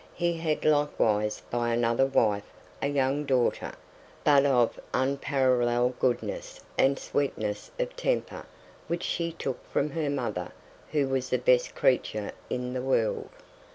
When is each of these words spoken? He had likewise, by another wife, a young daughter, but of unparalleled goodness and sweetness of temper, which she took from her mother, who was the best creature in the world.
He 0.15 0.33
had 0.33 0.65
likewise, 0.65 1.43
by 1.51 1.69
another 1.69 2.07
wife, 2.07 2.51
a 2.81 2.87
young 2.87 3.23
daughter, 3.23 3.73
but 4.23 4.47
of 4.47 4.79
unparalleled 4.95 5.99
goodness 5.99 6.59
and 6.75 6.97
sweetness 6.97 7.69
of 7.77 7.95
temper, 7.95 8.47
which 8.87 9.03
she 9.03 9.31
took 9.31 9.63
from 9.69 9.91
her 9.91 10.09
mother, 10.09 10.53
who 10.91 11.07
was 11.07 11.29
the 11.29 11.37
best 11.37 11.75
creature 11.75 12.31
in 12.49 12.73
the 12.73 12.81
world. 12.81 13.29